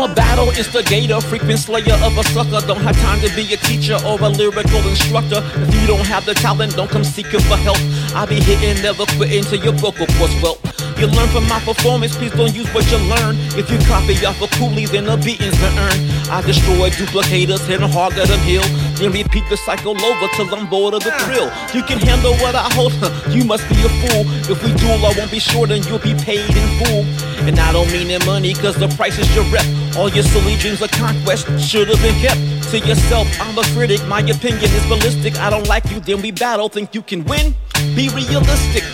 a 0.00 0.14
battle 0.14 0.48
instigator, 0.48 1.20
frequent 1.20 1.58
slayer 1.58 1.94
of 2.02 2.16
a 2.16 2.24
sucker. 2.24 2.66
Don't 2.66 2.80
have 2.80 2.96
time 2.96 3.20
to 3.20 3.34
be 3.34 3.52
a 3.52 3.56
teacher 3.56 3.98
or 4.04 4.20
a 4.20 4.28
lyrical 4.28 4.86
instructor. 4.88 5.42
If 5.56 5.74
you 5.80 5.86
don't 5.86 6.06
have 6.06 6.24
the 6.24 6.34
talent, 6.34 6.76
don't 6.76 6.90
come 6.90 7.04
seeking 7.04 7.40
for 7.40 7.56
help. 7.56 7.78
I 8.14 8.26
be 8.26 8.40
hitting, 8.40 8.82
never 8.82 9.04
quitting 9.16 9.44
till 9.44 9.62
your 9.62 9.74
vocal 9.74 10.06
cords 10.18 10.34
well. 10.42 10.58
You 10.98 11.06
learn 11.08 11.28
from 11.28 11.48
my 11.48 11.60
performance, 11.60 12.16
please 12.16 12.32
don't 12.32 12.54
use 12.54 12.68
what 12.74 12.90
you 12.90 12.98
learn. 12.98 13.36
If 13.58 13.70
you 13.70 13.78
copy 13.86 14.14
off 14.24 14.40
a 14.40 14.46
coolie, 14.56 14.88
then 14.88 15.08
a 15.08 15.16
beating's 15.16 15.58
been 15.58 15.78
earned. 15.78 16.00
I 16.30 16.40
destroy 16.42 16.90
duplicators, 16.90 17.66
hitting 17.66 17.88
hard, 17.88 18.16
let 18.16 18.28
them 18.28 18.40
heal. 18.40 18.62
Then 18.96 19.12
repeat 19.12 19.44
the 19.50 19.56
cycle 19.56 19.92
over 19.92 20.28
till 20.34 20.54
I'm 20.54 20.68
bored 20.68 20.94
of 20.94 21.02
the 21.02 21.10
thrill. 21.24 21.50
You 21.74 21.82
can 21.82 21.98
handle 21.98 22.34
what 22.36 22.54
I 22.54 22.68
hold, 22.72 22.92
you 23.34 23.44
must 23.44 23.68
be 23.68 23.76
a 23.82 23.90
fool. 24.00 24.22
If 24.50 24.62
we 24.62 24.72
duel, 24.74 25.04
I 25.04 25.12
won't 25.16 25.30
be 25.30 25.40
short 25.40 25.70
and 25.70 25.84
you'll 25.86 25.98
be 25.98 26.14
paid 26.14 26.48
in 26.48 26.68
full. 26.78 27.04
And 27.46 27.58
I 27.58 27.72
don't 27.72 27.90
mean 27.92 28.10
in 28.10 28.24
money, 28.24 28.54
cause 28.54 28.76
the 28.76 28.88
price 28.88 29.18
is 29.18 29.28
your 29.34 29.44
rep. 29.52 29.66
All 29.96 30.08
your 30.08 30.24
silly 30.24 30.56
dreams 30.56 30.80
of 30.80 30.90
conquest 30.92 31.44
should 31.60 31.88
have 31.88 32.00
been 32.00 32.14
kept 32.20 32.40
to 32.70 32.78
yourself. 32.78 33.28
I'm 33.40 33.58
a 33.58 33.64
critic, 33.74 34.00
my 34.06 34.20
opinion 34.20 34.64
is 34.64 34.86
ballistic. 34.86 35.38
I 35.38 35.50
don't 35.50 35.66
like 35.68 35.90
you, 35.90 36.00
then 36.00 36.22
we 36.22 36.30
battle. 36.30 36.68
Think 36.68 36.94
you 36.94 37.02
can 37.02 37.24
win? 37.24 37.54
Be 37.94 38.08
realistic. 38.08 38.84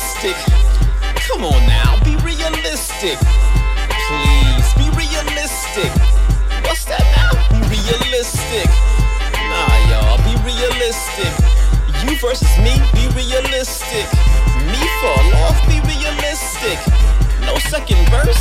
Realistic. 0.00 0.36
Come 1.28 1.44
on 1.44 1.66
now, 1.66 1.98
be 2.04 2.16
realistic. 2.24 3.18
Please, 4.08 4.68
be 4.80 4.88
realistic. 4.96 5.92
What's 6.64 6.84
that 6.86 7.04
now? 7.16 7.36
Be 7.52 7.60
realistic. 7.68 8.68
Nah, 9.32 9.76
y'all, 9.92 10.18
be 10.24 10.34
realistic. 10.40 11.32
You 12.04 12.16
versus 12.18 12.48
me, 12.58 12.72
be 12.96 13.08
realistic. 13.12 14.06
Me 14.72 14.80
fall 15.00 15.26
off, 15.44 15.60
be 15.68 15.80
realistic. 15.84 16.78
No 17.44 17.58
second 17.68 18.00
verse. 18.08 18.40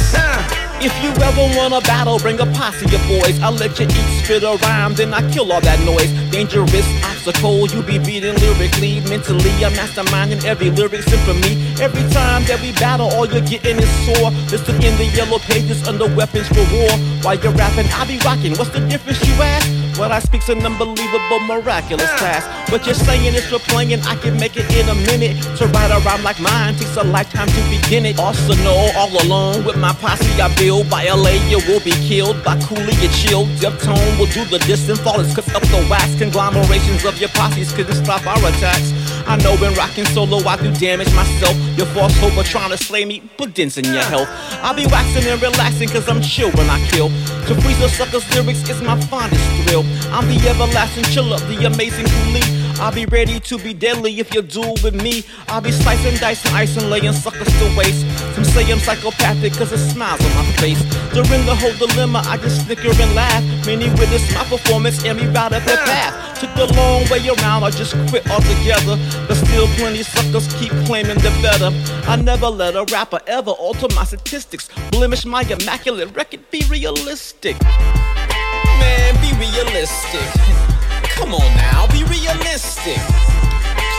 If 0.81 0.95
you 1.03 1.11
ever 1.11 1.57
want 1.57 1.73
a 1.73 1.81
battle, 1.81 2.19
bring 2.19 2.39
a 2.39 2.45
posse 2.55 2.85
of 2.85 3.03
boys. 3.07 3.37
I'll 3.41 3.51
let 3.51 3.77
you 3.79 3.85
each 3.85 4.23
spit 4.23 4.43
a 4.43 4.55
rhyme, 4.63 4.95
then 4.95 5.13
I 5.13 5.29
kill 5.31 5.51
all 5.51 5.59
that 5.59 5.79
noise. 5.83 6.07
Dangerous 6.31 6.87
obstacle, 7.29 7.67
you 7.67 7.83
be 7.83 7.99
beating 7.99 8.35
lyrically, 8.35 9.01
mentally. 9.01 9.51
I'm 9.63 9.73
masterminding 9.73 10.43
every 10.45 10.69
lyric 10.71 11.03
symphony. 11.03 11.61
Every 11.81 12.01
time 12.11 12.43
that 12.45 12.59
we 12.61 12.71
battle, 12.73 13.09
all 13.09 13.25
you're 13.25 13.41
getting 13.41 13.77
is 13.77 13.89
sore. 14.05 14.31
Listed 14.49 14.75
in 14.83 14.97
the 14.97 15.05
yellow 15.15 15.39
pages 15.39 15.87
under 15.87 16.07
weapons 16.15 16.47
for 16.47 16.65
war. 16.73 16.91
While 17.21 17.35
you're 17.35 17.53
rapping, 17.53 17.87
I'll 17.93 18.07
be 18.07 18.17
rocking. 18.19 18.55
What's 18.57 18.71
the 18.71 18.81
difference, 18.87 19.25
you 19.27 19.33
ask? 19.41 19.88
What 19.99 20.13
I 20.13 20.19
speak's 20.19 20.47
an 20.47 20.65
unbelievable, 20.65 21.41
miraculous 21.41 22.09
task. 22.23 22.47
What 22.71 22.85
you're 22.85 22.95
saying 22.95 23.35
is 23.35 23.45
for 23.49 23.59
playing, 23.59 23.99
I 24.03 24.15
can 24.15 24.39
make 24.39 24.55
it 24.55 24.63
in 24.71 24.87
a 24.87 24.95
minute. 24.95 25.35
To 25.57 25.67
write 25.67 25.91
a 25.91 25.99
rhyme 26.05 26.23
like 26.23 26.39
mine 26.39 26.75
takes 26.75 26.95
a 26.95 27.03
lifetime 27.03 27.49
to 27.49 27.61
begin 27.69 28.05
it. 28.05 28.17
Arsenal, 28.17 28.95
all 28.95 29.11
alone 29.21 29.65
with 29.65 29.75
my 29.75 29.91
posse 29.91 30.23
I 30.39 30.47
build. 30.55 30.89
By 30.89 31.03
LA, 31.03 31.35
you 31.51 31.59
will 31.67 31.81
be 31.81 31.91
killed. 32.07 32.41
By 32.45 32.57
Cooley, 32.61 32.95
you 33.03 33.09
chill. 33.09 33.43
Deftone 33.59 34.17
will 34.17 34.31
do 34.31 34.45
the 34.45 34.59
distant 34.59 34.99
fallers, 34.99 35.35
cuts 35.35 35.53
up 35.53 35.63
the 35.63 35.85
wax. 35.91 36.15
Conglomerations 36.15 37.03
of 37.03 37.19
your 37.19 37.29
posses 37.35 37.73
couldn't 37.73 37.99
stop 37.99 38.25
our 38.25 38.39
attacks. 38.39 38.95
I 39.29 39.35
know 39.43 39.55
when 39.57 39.75
rocking 39.75 40.05
solo, 40.05 40.39
I 40.39 40.57
do 40.57 40.73
damage 40.73 41.13
myself. 41.13 41.55
Your 41.77 41.85
false 41.93 42.17
hope 42.17 42.35
of 42.35 42.47
trying 42.47 42.71
to 42.71 42.77
slay 42.77 43.05
me, 43.05 43.21
put 43.37 43.53
dents 43.53 43.77
in 43.77 43.85
your 43.85 44.01
health. 44.01 44.27
I'll 44.63 44.73
be 44.73 44.87
waxing 44.87 45.23
and 45.29 45.39
relaxing, 45.39 45.87
cause 45.87 46.09
I'm 46.09 46.19
chill 46.19 46.49
when 46.53 46.67
I 46.67 46.83
kill. 46.87 47.09
To 47.45 47.53
freeze 47.61 47.79
a 47.79 47.89
sucker's 47.89 48.25
lyrics 48.33 48.67
is 48.67 48.81
my 48.81 48.99
fondest 49.01 49.45
thrill. 49.61 49.85
I'm 50.11 50.27
the 50.27 50.49
everlasting 50.49 51.03
chiller, 51.13 51.37
the 51.45 51.65
amazing 51.65 52.07
Cooley. 52.07 52.41
I'll 52.81 52.91
be 52.91 53.05
ready 53.05 53.39
to 53.41 53.59
be 53.59 53.71
deadly 53.71 54.19
if 54.19 54.33
you 54.33 54.41
duel 54.41 54.75
with 54.83 54.95
me. 54.95 55.23
I'll 55.47 55.61
be 55.61 55.71
slicing, 55.71 56.17
dicing, 56.17 56.51
icing, 56.55 56.89
laying 56.89 57.13
suckers 57.13 57.53
to 57.59 57.77
waste. 57.77 58.07
Some 58.33 58.45
say 58.45 58.71
I'm 58.71 58.79
psychopathic 58.79 59.53
cause 59.53 59.71
it 59.71 59.77
smiles 59.77 60.25
on 60.25 60.35
my 60.37 60.51
face. 60.53 60.81
During 61.13 61.45
the 61.45 61.53
whole 61.53 61.75
dilemma, 61.77 62.23
I 62.25 62.37
just 62.37 62.65
snicker 62.65 62.89
and 62.89 63.13
laugh. 63.13 63.43
Many 63.67 63.89
witness 63.89 64.33
my 64.33 64.43
performance 64.45 65.05
and 65.05 65.19
me 65.19 65.27
right 65.27 65.53
up 65.53 65.63
the 65.65 65.77
path. 65.85 66.28
Took 66.39 66.55
the 66.55 66.73
long 66.73 67.03
way 67.11 67.19
around, 67.27 67.63
I 67.63 67.69
just 67.69 67.91
quit 68.07 68.23
altogether. 68.31 68.95
But 69.27 69.35
still, 69.35 69.67
plenty 69.75 70.03
suckers 70.03 70.47
keep 70.53 70.71
claiming 70.87 71.17
they're 71.17 71.41
better. 71.41 71.69
I 72.07 72.15
never 72.15 72.47
let 72.47 72.77
a 72.77 72.85
rapper 72.93 73.19
ever 73.27 73.51
alter 73.51 73.87
my 73.93 74.05
statistics. 74.05 74.69
Blemish 74.91 75.25
my 75.25 75.41
immaculate 75.41 76.15
record, 76.15 76.49
be 76.49 76.63
realistic. 76.69 77.59
Man, 78.79 79.15
be 79.19 79.35
realistic. 79.35 80.29
Come 81.11 81.33
on 81.33 81.49
now, 81.57 81.87
be 81.91 82.05
realistic. 82.05 83.03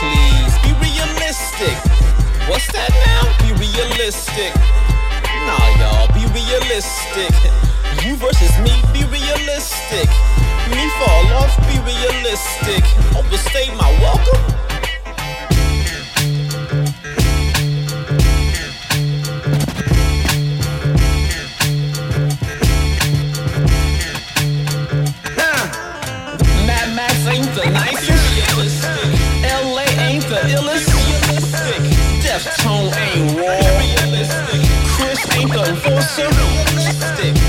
Please, 0.01 0.53
be 0.65 0.73
realistic. 0.81 1.77
What's 2.49 2.65
that 2.73 2.89
now? 3.05 3.29
Be 3.45 3.53
realistic. 3.61 4.49
Nah, 5.45 5.77
y'all, 5.77 6.09
be 6.17 6.25
realistic. 6.33 7.29
You 8.01 8.15
versus 8.15 8.57
me, 8.65 8.73
be 8.93 9.05
realistic. 9.13 10.09
Realistic. 12.31 12.83
Overstay 13.17 13.75
my 13.75 13.91
welcome. 13.99 14.39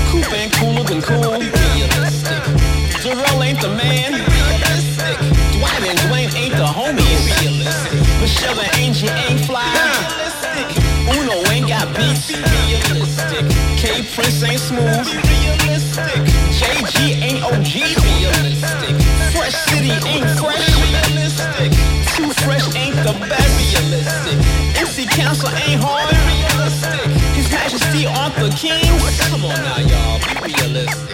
Coop 0.09 0.33
ain't 0.33 0.53
cooler 0.53 0.83
than 0.83 1.01
cool. 1.01 1.39
Darrell 3.01 3.43
ain't 3.43 3.61
the 3.61 3.69
man. 3.69 4.32
Be 12.27 12.35
realistic. 12.35 13.43
K 13.75 14.01
Prince 14.15 14.43
ain't 14.43 14.59
smooth. 14.59 15.03
Be 15.03 15.17
realistic. 15.27 16.23
Ain't 17.21 17.43
OG. 17.43 17.73
Realistic. 17.99 18.95
Fresh 19.35 19.55
City 19.67 19.91
ain't 20.07 20.29
fresh. 20.39 20.63
Realistic. 20.93 21.71
Too 22.15 22.31
fresh 22.43 22.73
ain't 22.75 22.95
the 23.03 23.13
best. 23.27 23.53
N. 24.77 24.85
C. 24.85 25.05
Council 25.05 25.49
ain't 25.49 25.81
hard. 25.83 26.09
Realistic. 26.11 27.11
His 27.35 27.51
Majesty 27.51 28.05
Arthur 28.07 28.49
King. 28.55 28.83
Come 29.29 29.43
on 29.43 29.55
now, 29.61 29.79
y'all. 29.79 30.19
Be 30.19 30.53
realistic. 30.53 31.12